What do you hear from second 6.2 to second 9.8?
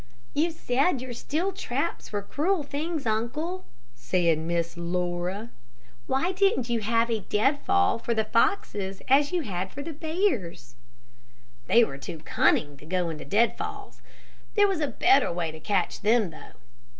didn't you have a deadfall for the foxes as you had